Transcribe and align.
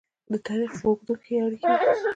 د 0.31 0.33
تاریخ 0.47 0.71
په 0.79 0.85
اوږدو 0.89 1.13
کې 1.23 1.33
اړیکې 1.45 1.65
وې. 1.67 1.81